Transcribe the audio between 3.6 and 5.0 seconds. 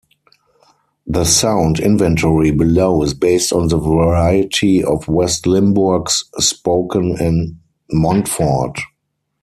the variety